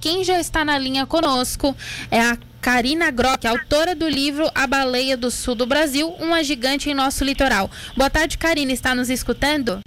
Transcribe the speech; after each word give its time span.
quem 0.00 0.24
já 0.24 0.40
está 0.40 0.64
na 0.64 0.78
linha 0.78 1.06
conosco 1.06 1.76
é 2.10 2.20
a 2.20 2.38
Karina 2.60 3.10
Grock, 3.10 3.46
autora 3.46 3.94
do 3.94 4.08
livro 4.08 4.50
A 4.54 4.66
Baleia 4.66 5.16
do 5.16 5.30
Sul 5.30 5.54
do 5.54 5.66
Brasil, 5.66 6.08
uma 6.18 6.42
gigante 6.42 6.90
em 6.90 6.94
nosso 6.94 7.24
litoral. 7.24 7.70
Boa 7.96 8.10
tarde, 8.10 8.38
Karina, 8.38 8.72
está 8.72 8.94
nos 8.94 9.10
escutando? 9.10 9.80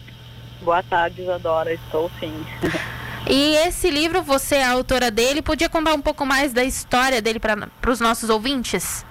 Boa 0.61 0.81
tarde, 0.83 1.21
Isadora, 1.21 1.73
estou 1.73 2.09
sim. 2.19 2.33
E 3.29 3.55
esse 3.67 3.89
livro, 3.89 4.21
você 4.21 4.55
é 4.55 4.63
a 4.63 4.71
autora 4.71 5.09
dele, 5.09 5.41
podia 5.41 5.69
contar 5.69 5.93
um 5.93 6.01
pouco 6.01 6.25
mais 6.25 6.53
da 6.53 6.63
história 6.63 7.21
dele 7.21 7.39
para 7.39 7.91
os 7.91 7.99
nossos 7.99 8.29
ouvintes? 8.29 9.05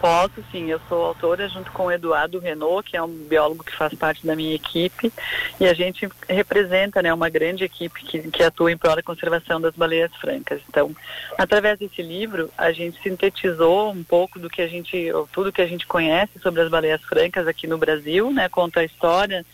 Posso, 0.00 0.44
sim. 0.52 0.70
Eu 0.70 0.80
sou 0.88 1.06
autora 1.06 1.48
junto 1.48 1.72
com 1.72 1.86
o 1.86 1.92
Eduardo 1.92 2.38
Renault, 2.38 2.88
que 2.88 2.96
é 2.96 3.02
um 3.02 3.08
biólogo 3.08 3.64
que 3.64 3.74
faz 3.74 3.94
parte 3.94 4.26
da 4.26 4.36
minha 4.36 4.54
equipe, 4.54 5.12
e 5.58 5.66
a 5.66 5.72
gente 5.72 6.08
representa 6.28 7.02
né, 7.02 7.12
uma 7.12 7.30
grande 7.30 7.64
equipe 7.64 8.04
que, 8.04 8.30
que 8.30 8.42
atua 8.42 8.70
em 8.70 8.76
prol 8.76 8.96
da 8.96 9.02
conservação 9.02 9.60
das 9.60 9.74
baleias 9.74 10.14
francas. 10.16 10.60
Então, 10.68 10.94
através 11.38 11.78
desse 11.78 12.02
livro, 12.02 12.50
a 12.58 12.72
gente 12.72 13.00
sintetizou 13.02 13.90
um 13.90 14.04
pouco 14.04 14.38
do 14.38 14.50
que 14.50 14.60
a 14.60 14.68
gente, 14.68 15.10
tudo 15.32 15.52
que 15.52 15.62
a 15.62 15.66
gente 15.66 15.86
conhece 15.86 16.38
sobre 16.40 16.60
as 16.60 16.68
baleias 16.68 17.02
francas 17.02 17.46
aqui 17.46 17.66
no 17.66 17.78
Brasil, 17.78 18.30
né, 18.30 18.48
conta 18.48 18.80
a 18.80 18.84
história 18.84 19.44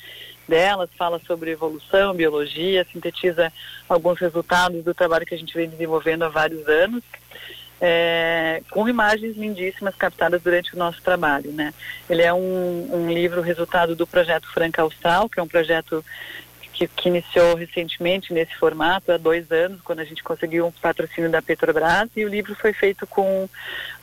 delas, 0.49 0.91
fala 0.99 1.21
sobre 1.25 1.53
evolução, 1.53 2.13
biologia, 2.15 2.87
sintetiza 2.93 3.53
alguns 3.89 4.19
resultados 4.19 4.83
do 4.83 4.93
trabalho 4.93 5.25
que 5.25 5.35
a 5.35 5.39
gente 5.39 5.55
vem 5.55 5.69
desenvolvendo 5.69 6.25
há 6.25 6.29
vários 6.29 6.67
anos 6.69 7.03
é, 7.85 8.63
com 8.71 8.89
imagens 8.89 9.37
lindíssimas 9.37 9.97
captadas 9.97 10.41
durante 10.41 10.73
o 10.73 10.79
nosso 10.79 11.03
trabalho. 11.03 11.51
Né? 11.51 11.75
Ele 12.09 12.23
é 12.23 12.33
um, 12.33 12.89
um 12.93 13.13
livro 13.13 13.43
resultado 13.43 13.97
do 13.97 14.07
projeto 14.07 14.47
Franca 14.53 14.83
Austral, 14.83 15.29
que 15.29 15.41
é 15.41 15.43
um 15.43 15.49
projeto 15.49 16.05
que, 16.73 16.87
que, 16.87 17.09
iniciou 17.09 17.57
recentemente 17.57 18.33
nesse 18.33 18.55
formato, 18.55 19.11
há 19.11 19.17
dois 19.17 19.51
anos, 19.51 19.81
quando 19.83 19.99
a 19.99 20.05
gente 20.05 20.23
conseguiu 20.23 20.67
um 20.67 20.71
patrocínio 20.71 21.29
da 21.29 21.43
Petrobras, 21.43 22.09
e 22.17 22.25
o 22.25 22.29
livro 22.29 22.55
foi 22.55 22.73
feito 22.73 23.07
com 23.07 23.49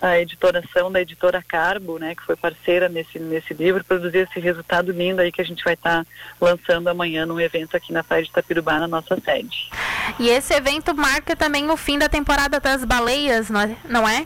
a 0.01 0.19
editoração 0.19 0.91
da 0.91 1.01
editora 1.01 1.41
Carbo, 1.41 1.97
né, 1.97 2.13
que 2.13 2.23
foi 2.23 2.35
parceira 2.35 2.87
nesse, 2.87 3.17
nesse 3.17 3.53
livro, 3.53 3.83
produzir 3.83 4.27
esse 4.29 4.39
resultado 4.39 4.91
lindo 4.91 5.21
aí 5.21 5.31
que 5.31 5.41
a 5.41 5.45
gente 5.45 5.63
vai 5.63 5.73
estar 5.73 6.03
tá 6.03 6.11
lançando 6.39 6.89
amanhã 6.89 7.25
num 7.25 7.39
evento 7.39 7.75
aqui 7.75 7.91
na 7.93 8.03
Praia 8.03 8.23
de 8.23 8.29
Itapirubá, 8.29 8.77
na 8.77 8.87
nossa 8.87 9.19
sede. 9.21 9.69
E 10.17 10.29
esse 10.29 10.53
evento 10.53 10.95
marca 10.95 11.35
também 11.35 11.69
o 11.69 11.77
fim 11.77 11.99
da 11.99 12.09
temporada 12.09 12.59
das 12.59 12.83
baleias, 12.83 13.49
não 13.49 14.07
é? 14.07 14.25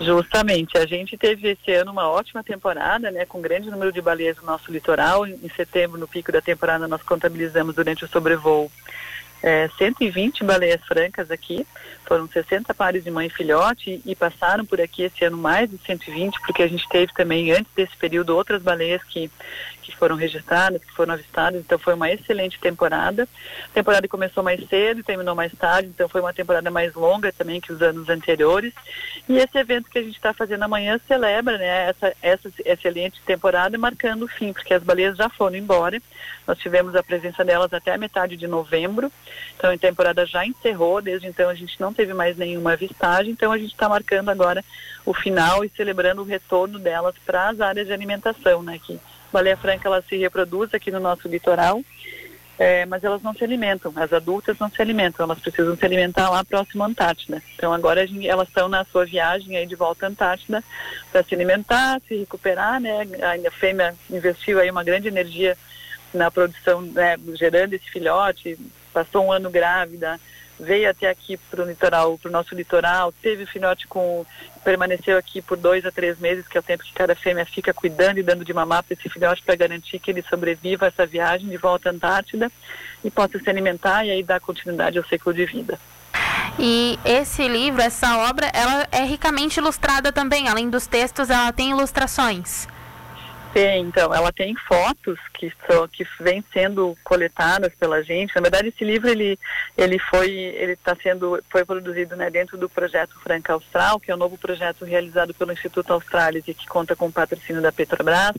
Justamente. 0.00 0.78
A 0.78 0.86
gente 0.86 1.16
teve 1.16 1.50
esse 1.50 1.72
ano 1.72 1.90
uma 1.90 2.08
ótima 2.08 2.44
temporada, 2.44 3.10
né, 3.10 3.26
com 3.26 3.40
grande 3.40 3.70
número 3.70 3.92
de 3.92 4.00
baleias 4.00 4.36
no 4.36 4.44
nosso 4.44 4.70
litoral. 4.70 5.26
Em 5.26 5.50
setembro, 5.56 5.98
no 5.98 6.06
pico 6.06 6.30
da 6.30 6.40
temporada, 6.40 6.86
nós 6.86 7.02
contabilizamos 7.02 7.74
durante 7.74 8.04
o 8.04 8.08
sobrevoo 8.08 8.70
é, 9.42 9.68
120 9.78 10.44
baleias 10.44 10.84
francas 10.84 11.30
aqui, 11.30 11.66
foram 12.08 12.26
60 12.26 12.72
pares 12.72 13.04
de 13.04 13.10
mãe 13.10 13.26
e 13.26 13.30
filhote 13.30 14.00
e 14.04 14.16
passaram 14.16 14.64
por 14.64 14.80
aqui 14.80 15.02
esse 15.02 15.24
ano 15.24 15.36
mais 15.36 15.70
de 15.70 15.78
120, 15.78 16.40
porque 16.40 16.62
a 16.62 16.66
gente 16.66 16.88
teve 16.88 17.12
também, 17.12 17.52
antes 17.52 17.70
desse 17.76 17.94
período, 17.96 18.34
outras 18.34 18.62
baleias 18.62 19.02
que, 19.04 19.30
que 19.82 19.94
foram 19.94 20.16
registradas, 20.16 20.82
que 20.82 20.92
foram 20.92 21.12
avistadas, 21.12 21.60
então 21.60 21.78
foi 21.78 21.92
uma 21.92 22.10
excelente 22.10 22.58
temporada. 22.58 23.28
A 23.66 23.74
temporada 23.74 24.08
começou 24.08 24.42
mais 24.42 24.66
cedo 24.68 25.00
e 25.00 25.02
terminou 25.02 25.34
mais 25.34 25.52
tarde, 25.52 25.90
então 25.90 26.08
foi 26.08 26.22
uma 26.22 26.32
temporada 26.32 26.70
mais 26.70 26.94
longa 26.94 27.30
também 27.30 27.60
que 27.60 27.72
os 27.72 27.82
anos 27.82 28.08
anteriores. 28.08 28.72
E 29.28 29.36
esse 29.36 29.58
evento 29.58 29.90
que 29.90 29.98
a 29.98 30.02
gente 30.02 30.16
está 30.16 30.32
fazendo 30.32 30.62
amanhã 30.62 30.98
celebra 31.06 31.58
né, 31.58 31.90
essa, 31.90 32.16
essa 32.22 32.50
excelente 32.64 33.20
temporada, 33.26 33.76
marcando 33.76 34.22
o 34.24 34.28
fim, 34.28 34.52
porque 34.52 34.72
as 34.72 34.82
baleias 34.82 35.16
já 35.16 35.28
foram 35.28 35.56
embora. 35.56 36.00
Nós 36.46 36.58
tivemos 36.58 36.96
a 36.96 37.02
presença 37.02 37.44
delas 37.44 37.72
até 37.74 37.92
a 37.92 37.98
metade 37.98 38.34
de 38.34 38.46
novembro. 38.46 39.12
Então 39.56 39.72
a 39.72 39.78
temporada 39.78 40.24
já 40.24 40.46
encerrou, 40.46 41.02
desde 41.02 41.26
então 41.26 41.50
a 41.50 41.54
gente 41.54 41.80
não 41.80 41.92
teve 41.92 42.14
mais 42.14 42.36
nenhuma 42.36 42.72
avistagem, 42.74 43.32
então 43.32 43.50
a 43.50 43.58
gente 43.58 43.72
está 43.72 43.88
marcando 43.88 44.28
agora 44.28 44.64
o 45.04 45.12
final 45.12 45.64
e 45.64 45.70
celebrando 45.76 46.22
o 46.22 46.24
retorno 46.24 46.78
delas 46.78 47.14
para 47.26 47.48
as 47.48 47.60
áreas 47.60 47.88
de 47.88 47.92
alimentação, 47.92 48.62
né? 48.62 48.78
Que 48.78 48.98
baleia 49.32 49.56
franca 49.56 49.88
ela 49.88 50.02
se 50.02 50.16
reproduz 50.16 50.72
aqui 50.72 50.90
no 50.90 51.00
nosso 51.00 51.26
litoral, 51.26 51.82
é, 52.56 52.86
mas 52.86 53.02
elas 53.02 53.22
não 53.22 53.34
se 53.34 53.42
alimentam, 53.42 53.92
as 53.96 54.12
adultas 54.12 54.58
não 54.58 54.70
se 54.70 54.80
alimentam, 54.80 55.24
elas 55.24 55.40
precisam 55.40 55.76
se 55.76 55.84
alimentar 55.84 56.30
lá 56.30 56.44
próximo 56.44 56.84
à 56.84 56.86
Antártida. 56.86 57.42
Então 57.56 57.72
agora 57.72 58.06
gente, 58.06 58.28
elas 58.28 58.48
estão 58.48 58.68
na 58.68 58.84
sua 58.84 59.04
viagem 59.04 59.56
aí 59.56 59.66
de 59.66 59.74
volta 59.74 60.06
à 60.06 60.08
Antártida 60.08 60.62
para 61.10 61.22
se 61.22 61.34
alimentar, 61.34 62.00
se 62.06 62.16
recuperar, 62.16 62.80
né? 62.80 63.06
A 63.46 63.50
fêmea 63.50 63.94
investiu 64.08 64.60
aí 64.60 64.70
uma 64.70 64.84
grande 64.84 65.08
energia 65.08 65.56
na 66.12 66.30
produção, 66.30 66.80
né, 66.80 67.16
gerando 67.34 67.74
esse 67.74 67.88
filhote, 67.90 68.58
passou 68.98 69.26
um 69.26 69.32
ano 69.32 69.48
grávida, 69.48 70.18
veio 70.58 70.90
até 70.90 71.08
aqui 71.08 71.36
para 71.36 71.62
o 71.62 71.66
litoral, 71.66 72.18
para 72.18 72.28
o 72.28 72.32
nosso 72.32 72.52
litoral, 72.52 73.12
teve 73.22 73.44
o 73.44 73.46
filhote 73.46 73.86
com, 73.86 74.26
permaneceu 74.64 75.16
aqui 75.16 75.40
por 75.40 75.56
dois 75.56 75.86
a 75.86 75.92
três 75.92 76.18
meses, 76.18 76.48
que 76.48 76.56
é 76.56 76.60
o 76.60 76.64
tempo 76.64 76.82
que 76.82 76.92
cada 76.92 77.14
fêmea 77.14 77.46
fica 77.46 77.72
cuidando 77.72 78.18
e 78.18 78.24
dando 78.24 78.44
de 78.44 78.52
mamar 78.52 78.82
para 78.82 78.94
esse 78.94 79.08
filhote 79.08 79.42
para 79.42 79.54
garantir 79.54 80.00
que 80.00 80.10
ele 80.10 80.22
sobreviva 80.22 80.86
a 80.86 80.88
essa 80.88 81.06
viagem 81.06 81.48
de 81.48 81.56
volta 81.56 81.88
à 81.88 81.92
Antártida 81.92 82.50
e 83.04 83.10
possa 83.10 83.38
se 83.38 83.48
alimentar 83.48 84.04
e 84.04 84.10
aí 84.10 84.22
dar 84.24 84.40
continuidade 84.40 84.98
ao 84.98 85.04
ciclo 85.04 85.32
de 85.32 85.46
vida. 85.46 85.78
E 86.58 86.98
esse 87.04 87.46
livro, 87.46 87.80
essa 87.80 88.18
obra, 88.28 88.50
ela 88.52 88.88
é 88.90 89.04
ricamente 89.04 89.60
ilustrada 89.60 90.10
também, 90.10 90.48
além 90.48 90.68
dos 90.68 90.88
textos, 90.88 91.30
ela 91.30 91.52
tem 91.52 91.70
ilustrações. 91.70 92.66
Tem, 93.52 93.80
então, 93.80 94.14
ela 94.14 94.30
tem 94.30 94.54
fotos 94.54 95.18
que 95.32 95.50
são, 95.66 95.88
que 95.88 96.06
vêm 96.20 96.44
sendo 96.52 96.96
coletadas 97.02 97.72
pela 97.74 98.02
gente. 98.02 98.34
Na 98.36 98.42
verdade, 98.42 98.68
esse 98.68 98.84
livro 98.84 99.08
ele 99.08 99.38
ele 99.76 99.98
foi 99.98 100.30
ele 100.30 100.72
está 100.72 100.94
sendo 101.02 101.42
foi 101.48 101.64
produzido 101.64 102.14
né, 102.14 102.28
dentro 102.30 102.58
do 102.58 102.68
projeto 102.68 103.18
Franca 103.22 103.54
Austral, 103.54 103.98
que 103.98 104.10
é 104.10 104.14
um 104.14 104.18
novo 104.18 104.36
projeto 104.36 104.84
realizado 104.84 105.32
pelo 105.32 105.52
Instituto 105.52 105.92
Australis 105.92 106.44
e 106.46 106.52
que 106.52 106.66
conta 106.66 106.94
com 106.94 107.06
o 107.06 107.12
patrocínio 107.12 107.62
da 107.62 107.72
Petrobras. 107.72 108.34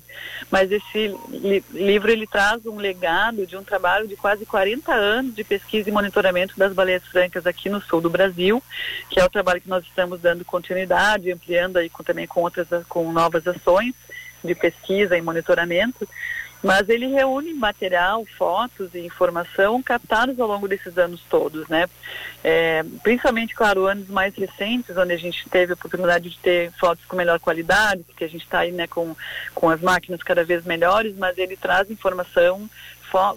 Mas 0.51 0.71
esse 0.71 1.15
li, 1.29 1.63
livro 1.71 2.11
ele 2.11 2.27
traz 2.27 2.63
um 2.65 2.77
legado 2.77 3.47
de 3.47 3.57
um 3.57 3.63
trabalho 3.63 4.07
de 4.07 4.15
quase 4.15 4.45
40 4.45 4.93
anos 4.93 5.33
de 5.33 5.43
pesquisa 5.43 5.89
e 5.89 5.91
monitoramento 5.91 6.57
das 6.57 6.73
baleias 6.73 7.05
francas 7.07 7.47
aqui 7.47 7.67
no 7.67 7.81
sul 7.81 7.99
do 7.99 8.09
Brasil, 8.11 8.61
que 9.09 9.19
é 9.19 9.25
o 9.25 9.29
trabalho 9.29 9.61
que 9.61 9.69
nós 9.69 9.83
estamos 9.83 10.21
dando 10.21 10.45
continuidade, 10.45 11.31
ampliando 11.31 11.77
aí 11.77 11.89
com, 11.89 12.03
também 12.03 12.27
com 12.27 12.41
outras 12.41 12.67
com 12.87 13.11
novas 13.11 13.47
ações 13.47 13.95
de 14.43 14.55
pesquisa 14.55 15.17
e 15.17 15.21
monitoramento, 15.21 16.07
mas 16.61 16.89
ele 16.89 17.07
reúne 17.07 17.53
material, 17.53 18.25
fotos 18.37 18.93
e 18.93 18.99
informação 18.99 19.81
captados 19.81 20.37
ao 20.39 20.47
longo 20.47 20.67
desses 20.67 20.97
anos 20.97 21.23
todos, 21.29 21.67
né? 21.69 21.87
É, 22.43 22.83
principalmente, 23.01 23.55
claro, 23.55 23.85
anos 23.85 24.09
mais 24.09 24.35
recentes, 24.35 24.97
onde 24.97 25.13
a 25.13 25.17
gente 25.17 25.47
teve 25.49 25.71
a 25.71 25.75
oportunidade 25.75 26.29
de 26.29 26.37
ter 26.37 26.71
fotos 26.73 27.05
com 27.05 27.15
melhor 27.15 27.39
qualidade, 27.39 28.03
porque 28.03 28.25
a 28.25 28.29
gente 28.29 28.43
está 28.43 28.59
aí, 28.59 28.71
né, 28.71 28.87
com, 28.87 29.15
com 29.55 29.69
as 29.69 29.79
máquinas 29.79 30.21
cada 30.21 30.43
vez 30.43 30.65
melhores, 30.65 31.15
mas 31.17 31.37
ele 31.37 31.55
traz 31.55 31.89
informação 31.89 32.69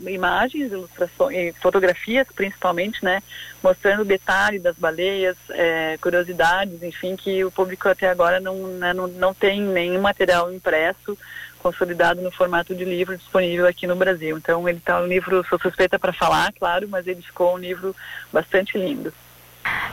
imagens, 0.08 0.72
ilustrações, 0.72 1.56
fotografias 1.58 2.26
principalmente, 2.34 3.04
né, 3.04 3.22
mostrando 3.62 4.04
detalhe 4.04 4.58
das 4.58 4.76
baleias, 4.76 5.36
é, 5.50 5.98
curiosidades, 6.00 6.82
enfim, 6.82 7.16
que 7.16 7.44
o 7.44 7.50
público 7.50 7.88
até 7.88 8.08
agora 8.08 8.40
não, 8.40 8.56
né, 8.78 8.92
não, 8.92 9.06
não 9.06 9.34
tem 9.34 9.60
nenhum 9.60 10.00
material 10.00 10.52
impresso 10.52 11.16
consolidado 11.62 12.20
no 12.20 12.30
formato 12.32 12.74
de 12.74 12.84
livro 12.84 13.16
disponível 13.16 13.66
aqui 13.66 13.86
no 13.86 13.94
Brasil. 13.94 14.36
Então 14.36 14.68
ele 14.68 14.78
está 14.78 15.00
um 15.00 15.06
livro, 15.06 15.46
sou 15.48 15.58
suspeita 15.60 15.98
para 15.98 16.12
falar, 16.12 16.52
claro, 16.52 16.88
mas 16.88 17.06
ele 17.06 17.22
ficou 17.22 17.54
um 17.54 17.58
livro 17.58 17.94
bastante 18.32 18.76
lindo. 18.76 19.12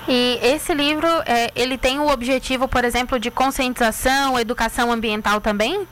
E 0.08 0.40
esse 0.42 0.74
livro, 0.74 1.08
é, 1.26 1.52
ele 1.56 1.78
tem 1.78 2.00
o 2.00 2.10
objetivo, 2.10 2.68
por 2.68 2.84
exemplo, 2.84 3.20
de 3.20 3.30
conscientização, 3.30 4.40
educação 4.40 4.92
ambiental 4.92 5.40
também? 5.40 5.88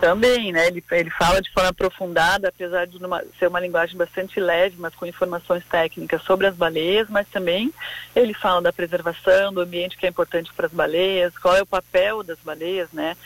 Também, 0.00 0.52
né? 0.52 0.66
Ele, 0.66 0.84
ele 0.90 1.10
fala 1.10 1.40
de 1.40 1.50
forma 1.50 1.70
aprofundada, 1.70 2.48
apesar 2.48 2.86
de 2.86 3.00
numa, 3.00 3.24
ser 3.38 3.48
uma 3.48 3.60
linguagem 3.60 3.96
bastante 3.96 4.38
leve, 4.38 4.76
mas 4.78 4.94
com 4.94 5.06
informações 5.06 5.64
técnicas 5.64 6.22
sobre 6.22 6.46
as 6.46 6.54
baleias, 6.54 7.08
mas 7.08 7.26
também 7.28 7.72
ele 8.14 8.34
fala 8.34 8.60
da 8.60 8.72
preservação 8.72 9.52
do 9.52 9.60
ambiente 9.60 9.96
que 9.96 10.04
é 10.04 10.08
importante 10.08 10.52
para 10.54 10.66
as 10.66 10.72
baleias, 10.72 11.36
qual 11.38 11.56
é 11.56 11.62
o 11.62 11.66
papel 11.66 12.22
das 12.22 12.38
baleias, 12.44 12.90
né? 12.92 13.16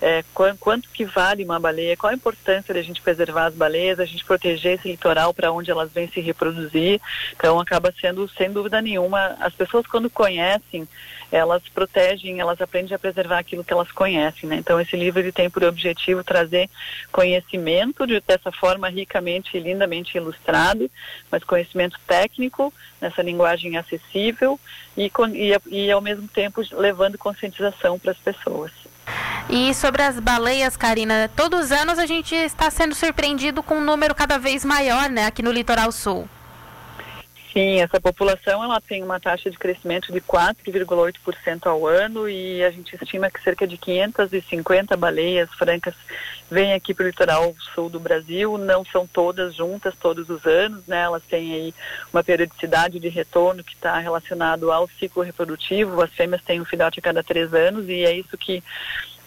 É, 0.00 0.22
quanto, 0.32 0.58
quanto 0.58 0.88
que 0.90 1.04
vale 1.04 1.44
uma 1.44 1.58
baleia, 1.58 1.96
qual 1.96 2.12
a 2.12 2.14
importância 2.14 2.72
de 2.72 2.78
a 2.78 2.84
gente 2.84 3.02
preservar 3.02 3.46
as 3.46 3.54
baleias, 3.54 3.98
a 3.98 4.04
gente 4.04 4.24
proteger 4.24 4.78
esse 4.78 4.88
litoral 4.88 5.34
para 5.34 5.50
onde 5.50 5.72
elas 5.72 5.90
vêm 5.90 6.08
se 6.08 6.20
reproduzir. 6.20 7.00
Então 7.34 7.58
acaba 7.58 7.92
sendo, 8.00 8.28
sem 8.28 8.52
dúvida 8.52 8.80
nenhuma, 8.80 9.36
as 9.40 9.52
pessoas 9.54 9.86
quando 9.88 10.08
conhecem, 10.08 10.86
elas 11.32 11.62
protegem, 11.74 12.38
elas 12.38 12.60
aprendem 12.60 12.94
a 12.94 12.98
preservar 12.98 13.38
aquilo 13.38 13.64
que 13.64 13.72
elas 13.72 13.90
conhecem, 13.90 14.48
né? 14.48 14.56
Então 14.56 14.80
esse 14.80 14.96
livro 14.96 15.20
ele 15.20 15.32
tem 15.32 15.50
por 15.50 15.64
objetivo 16.18 16.24
trazer 16.24 16.68
conhecimento 17.10 18.06
de, 18.06 18.20
dessa 18.20 18.50
forma 18.52 18.88
ricamente 18.88 19.56
e 19.56 19.60
lindamente 19.60 20.16
ilustrado, 20.16 20.90
mas 21.30 21.44
conhecimento 21.44 21.98
técnico 22.06 22.72
nessa 23.00 23.22
linguagem 23.22 23.76
acessível 23.76 24.58
e, 24.96 25.10
e, 25.34 25.84
e 25.84 25.90
ao 25.90 26.00
mesmo 26.00 26.28
tempo 26.28 26.62
levando 26.72 27.18
conscientização 27.18 27.98
para 27.98 28.12
as 28.12 28.18
pessoas. 28.18 28.72
E 29.48 29.72
sobre 29.72 30.02
as 30.02 30.20
baleias, 30.20 30.76
Karina, 30.76 31.30
todos 31.34 31.66
os 31.66 31.72
anos 31.72 31.98
a 31.98 32.04
gente 32.04 32.34
está 32.34 32.70
sendo 32.70 32.94
surpreendido 32.94 33.62
com 33.62 33.76
um 33.76 33.84
número 33.84 34.14
cada 34.14 34.38
vez 34.38 34.64
maior, 34.64 35.08
né, 35.08 35.26
aqui 35.26 35.42
no 35.42 35.50
litoral 35.50 35.90
sul. 35.90 36.28
Sim, 37.52 37.80
essa 37.80 37.98
população 37.98 38.62
ela 38.62 38.80
tem 38.80 39.02
uma 39.02 39.18
taxa 39.18 39.50
de 39.50 39.58
crescimento 39.58 40.12
de 40.12 40.20
4,8% 40.20 41.66
ao 41.66 41.86
ano 41.86 42.28
e 42.28 42.62
a 42.62 42.70
gente 42.70 42.94
estima 42.94 43.30
que 43.30 43.42
cerca 43.42 43.66
de 43.66 43.78
550 43.78 44.94
baleias 44.96 45.48
francas 45.54 45.94
vêm 46.50 46.74
aqui 46.74 46.92
para 46.92 47.04
o 47.04 47.08
litoral 47.08 47.54
sul 47.74 47.88
do 47.88 47.98
Brasil. 47.98 48.58
Não 48.58 48.84
são 48.84 49.06
todas 49.06 49.54
juntas 49.54 49.94
todos 49.98 50.28
os 50.28 50.44
anos, 50.44 50.86
né? 50.86 51.02
Elas 51.02 51.22
têm 51.24 51.54
aí 51.54 51.74
uma 52.12 52.22
periodicidade 52.22 53.00
de 53.00 53.08
retorno 53.08 53.64
que 53.64 53.74
está 53.74 53.98
relacionado 53.98 54.70
ao 54.70 54.86
ciclo 54.98 55.22
reprodutivo. 55.22 56.02
As 56.02 56.12
fêmeas 56.12 56.42
têm 56.42 56.60
um 56.60 56.66
filhote 56.66 57.00
a 57.00 57.02
cada 57.02 57.22
três 57.22 57.54
anos 57.54 57.88
e 57.88 58.04
é 58.04 58.12
isso 58.12 58.36
que 58.36 58.62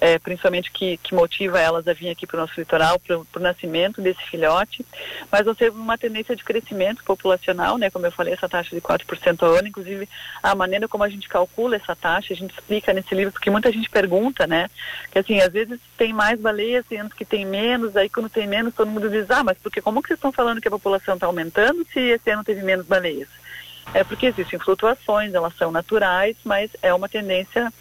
é, 0.01 0.17
principalmente 0.17 0.71
que, 0.71 0.97
que 0.97 1.13
motiva 1.13 1.59
elas 1.59 1.87
a 1.87 1.93
vir 1.93 2.09
aqui 2.09 2.25
para 2.25 2.37
o 2.37 2.41
nosso 2.41 2.59
litoral, 2.59 2.99
para 2.99 3.17
o 3.17 3.39
nascimento 3.39 4.01
desse 4.01 4.21
filhote. 4.23 4.83
Mas 5.31 5.45
nós 5.45 5.55
temos 5.55 5.79
uma 5.79 5.95
tendência 5.95 6.35
de 6.35 6.43
crescimento 6.43 7.03
populacional, 7.03 7.77
né? 7.77 7.91
Como 7.91 8.07
eu 8.07 8.11
falei, 8.11 8.33
essa 8.33 8.49
taxa 8.49 8.75
de 8.75 8.81
4% 8.81 9.43
ao 9.43 9.53
ano, 9.53 9.67
inclusive 9.67 10.09
a 10.41 10.55
maneira 10.55 10.87
como 10.87 11.03
a 11.03 11.09
gente 11.09 11.29
calcula 11.29 11.75
essa 11.75 11.95
taxa, 11.95 12.33
a 12.33 12.35
gente 12.35 12.51
explica 12.51 12.91
nesse 12.91 13.13
livro, 13.13 13.31
porque 13.31 13.51
muita 13.51 13.71
gente 13.71 13.91
pergunta, 13.91 14.47
né? 14.47 14.71
Que 15.11 15.19
assim, 15.19 15.39
às 15.39 15.53
vezes 15.53 15.79
tem 15.95 16.11
mais 16.11 16.39
baleias, 16.39 16.83
tem 16.87 16.99
anos 16.99 17.13
que 17.13 17.23
tem 17.23 17.45
menos, 17.45 17.95
aí 17.95 18.09
quando 18.09 18.27
tem 18.27 18.47
menos, 18.47 18.73
todo 18.73 18.89
mundo 18.89 19.07
diz, 19.07 19.29
ah, 19.29 19.43
mas 19.43 19.59
porque 19.59 19.81
como 19.81 20.01
que 20.01 20.07
vocês 20.07 20.17
estão 20.17 20.31
falando 20.31 20.59
que 20.59 20.67
a 20.67 20.71
população 20.71 21.13
está 21.13 21.27
aumentando 21.27 21.85
se 21.93 21.99
esse 21.99 22.31
ano 22.31 22.43
teve 22.43 22.63
menos 22.63 22.87
baleias? 22.87 23.29
É 23.93 24.03
porque 24.03 24.27
existem 24.27 24.57
flutuações, 24.57 25.33
elas 25.33 25.53
são 25.57 25.71
naturais, 25.71 26.35
mas 26.45 26.71
é 26.81 26.93
uma 26.93 27.09
tendência, 27.09 27.71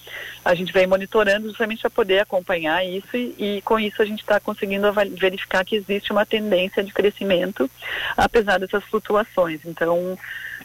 a 0.44 0.54
gente 0.54 0.72
vem 0.72 0.86
monitorando 0.86 1.48
justamente 1.48 1.82
para 1.82 1.90
poder 1.90 2.18
acompanhar 2.20 2.84
isso 2.84 3.16
e, 3.16 3.34
e 3.38 3.62
com 3.62 3.78
isso 3.78 4.02
a 4.02 4.04
gente 4.04 4.20
está 4.20 4.40
conseguindo 4.40 4.92
verificar 5.16 5.64
que 5.64 5.76
existe 5.76 6.10
uma 6.10 6.26
tendência 6.26 6.82
de 6.82 6.92
crescimento, 6.92 7.70
apesar 8.16 8.58
dessas 8.58 8.82
flutuações. 8.84 9.60
Então, 9.64 10.18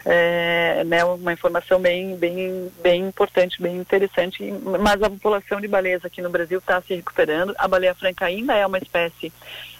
é 0.05 0.83
né, 0.83 1.03
uma 1.03 1.33
informação 1.33 1.79
bem, 1.79 2.15
bem, 2.15 2.71
bem 2.81 3.07
importante, 3.07 3.59
bem 3.59 3.77
interessante, 3.77 4.43
mas 4.79 5.01
a 5.01 5.09
população 5.09 5.59
de 5.59 5.67
baleias 5.67 6.05
aqui 6.05 6.21
no 6.21 6.29
Brasil 6.29 6.59
está 6.59 6.79
se 6.81 6.93
recuperando. 6.93 7.55
A 7.57 7.67
baleia 7.67 7.95
franca 7.95 8.25
ainda 8.25 8.53
é 8.53 8.65
uma 8.65 8.77
espécie 8.77 9.33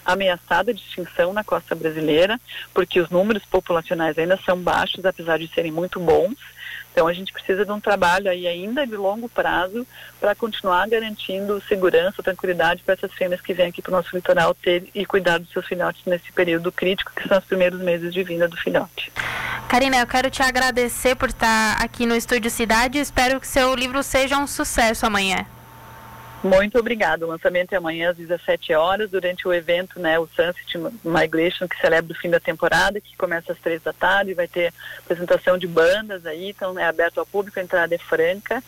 ameaçada 0.04 0.74
de 0.74 0.80
extinção 0.80 1.32
na 1.32 1.44
costa 1.44 1.74
brasileira, 1.74 2.40
porque 2.74 3.00
os 3.00 3.08
números 3.08 3.44
populacionais 3.44 4.18
ainda 4.18 4.36
são 4.44 4.58
baixos, 4.58 5.04
apesar 5.04 5.38
de 5.38 5.48
serem 5.48 5.70
muito 5.70 6.00
bons. 6.00 6.36
Então 6.92 7.06
a 7.06 7.12
gente 7.12 7.32
precisa 7.32 7.64
de 7.64 7.70
um 7.70 7.78
trabalho 7.78 8.30
aí 8.30 8.48
ainda 8.48 8.86
de 8.86 8.96
longo 8.96 9.28
prazo 9.28 9.86
para 10.18 10.34
continuar 10.34 10.88
garantindo 10.88 11.62
segurança, 11.68 12.22
tranquilidade 12.22 12.82
para 12.82 12.94
essas 12.94 13.12
fêmeas 13.12 13.42
que 13.42 13.52
vêm 13.52 13.66
aqui 13.66 13.82
para 13.82 13.90
o 13.90 13.96
nosso 13.96 14.16
litoral 14.16 14.54
ter 14.54 14.88
e 14.94 15.04
cuidar 15.04 15.38
dos 15.38 15.50
seus 15.50 15.66
filhotes 15.66 16.02
nesse 16.06 16.32
período 16.32 16.72
crítico, 16.72 17.12
que 17.14 17.28
são 17.28 17.38
os 17.38 17.44
primeiros 17.44 17.80
meses 17.80 18.14
de 18.14 18.24
vinda 18.24 18.48
do 18.48 18.56
filhote. 18.56 19.12
Karina, 19.68 19.98
eu 19.98 20.06
quero 20.06 20.30
te 20.30 20.42
agradecer 20.42 21.16
por 21.16 21.28
estar 21.28 21.82
aqui 21.82 22.06
no 22.06 22.14
Estúdio 22.14 22.50
Cidade. 22.50 22.98
Espero 22.98 23.40
que 23.40 23.48
seu 23.48 23.74
livro 23.74 24.00
seja 24.02 24.38
um 24.38 24.46
sucesso 24.46 25.04
amanhã. 25.04 25.44
Muito 26.42 26.78
obrigada. 26.78 27.26
O 27.26 27.28
lançamento 27.28 27.72
é 27.72 27.76
amanhã 27.76 28.10
às 28.10 28.16
17 28.16 28.72
horas, 28.74 29.10
durante 29.10 29.48
o 29.48 29.52
evento, 29.52 29.98
né, 29.98 30.18
o 30.20 30.28
Sunset 30.28 30.78
Migration, 31.04 31.66
que 31.66 31.80
celebra 31.80 32.12
o 32.12 32.16
fim 32.16 32.30
da 32.30 32.38
temporada, 32.38 33.00
que 33.00 33.16
começa 33.16 33.52
às 33.52 33.58
três 33.58 33.82
da 33.82 33.92
tarde, 33.92 34.34
vai 34.34 34.46
ter 34.46 34.72
apresentação 35.00 35.58
de 35.58 35.66
bandas 35.66 36.24
aí, 36.24 36.50
então 36.50 36.78
é 36.78 36.84
aberto 36.84 37.18
ao 37.18 37.26
público, 37.26 37.58
a 37.58 37.62
entrada 37.62 37.92
é 37.94 37.98
franca, 37.98 38.62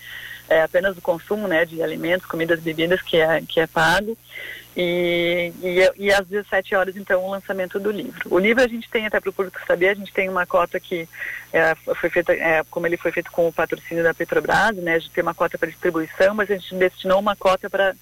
é 0.49 0.63
apenas 0.63 0.97
o 0.97 1.03
consumo, 1.03 1.47
né, 1.47 1.65
de 1.65 1.81
alimentos, 1.81 2.27
comidas, 2.27 2.59
bebidas 2.59 3.01
que 3.01 3.19
é, 3.19 3.41
que 3.43 3.61
é 3.61 3.67
pago. 3.69 4.19
E, 4.81 5.53
e, 5.61 5.93
e, 6.05 6.13
às 6.13 6.25
17 6.25 6.77
horas, 6.77 6.97
então, 6.97 7.25
o 7.25 7.31
lançamento 7.33 7.81
do 7.81 7.91
livro. 7.91 8.33
O 8.33 8.39
livro 8.39 8.63
a 8.63 8.69
gente 8.69 8.89
tem, 8.89 9.07
até 9.07 9.19
para 9.19 9.31
o 9.31 9.33
público 9.33 9.59
saber, 9.67 9.89
a 9.89 9.95
gente 9.95 10.13
tem 10.13 10.29
uma 10.29 10.47
cota 10.47 10.79
que 10.79 11.09
é, 11.53 11.75
foi 11.75 12.09
feita, 12.09 12.33
é, 12.33 12.63
como 12.71 12.87
ele 12.87 12.97
foi 12.97 13.11
feito 13.11 13.29
com 13.33 13.49
o 13.49 13.53
patrocínio 13.53 14.05
da 14.05 14.15
Petrobras, 14.15 14.77
né, 14.77 14.95
a 14.95 14.99
gente 15.01 15.11
tem 15.11 15.23
uma 15.23 15.35
cota 15.35 15.59
para 15.59 15.69
distribuição, 15.69 16.33
mas 16.33 16.49
a 16.49 16.55
gente 16.55 16.77
destinou 16.77 17.19
uma 17.19 17.35
cota 17.35 17.69
para 17.69 17.93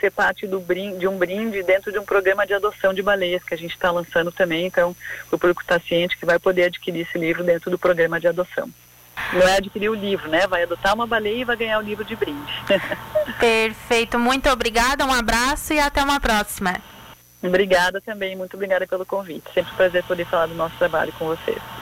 ser 0.00 0.10
parte 0.10 0.44
do 0.44 0.58
brinde, 0.58 0.98
de 0.98 1.06
um 1.06 1.16
brinde 1.16 1.62
dentro 1.62 1.92
de 1.92 2.00
um 2.00 2.04
programa 2.04 2.44
de 2.44 2.52
adoção 2.52 2.92
de 2.92 3.00
baleias 3.00 3.44
que 3.44 3.54
a 3.54 3.58
gente 3.58 3.72
está 3.72 3.92
lançando 3.92 4.32
também, 4.32 4.66
então 4.66 4.90
o 5.30 5.38
público 5.38 5.62
está 5.62 5.78
ciente 5.78 6.18
que 6.18 6.26
vai 6.26 6.40
poder 6.40 6.64
adquirir 6.64 7.02
esse 7.02 7.16
livro 7.16 7.44
dentro 7.44 7.70
do 7.70 7.78
programa 7.78 8.18
de 8.18 8.26
adoção 8.26 8.68
não 9.32 9.46
é 9.46 9.56
adquirir 9.56 9.88
o 9.88 9.94
livro, 9.94 10.28
né? 10.28 10.46
Vai 10.46 10.64
adotar 10.64 10.94
uma 10.94 11.06
baleia 11.06 11.42
e 11.42 11.44
vai 11.44 11.56
ganhar 11.56 11.78
o 11.78 11.82
livro 11.82 12.04
de 12.04 12.16
brinde. 12.16 12.52
Perfeito, 13.38 14.18
muito 14.18 14.48
obrigada, 14.50 15.04
um 15.04 15.12
abraço 15.12 15.72
e 15.72 15.78
até 15.78 16.02
uma 16.02 16.20
próxima. 16.20 16.74
Obrigada 17.42 18.00
também, 18.00 18.34
muito 18.34 18.54
obrigada 18.54 18.86
pelo 18.86 19.04
convite. 19.04 19.44
Sempre 19.52 19.72
um 19.72 19.76
prazer 19.76 20.02
poder 20.04 20.24
falar 20.26 20.46
do 20.46 20.54
nosso 20.54 20.76
trabalho 20.76 21.12
com 21.18 21.26
vocês. 21.26 21.60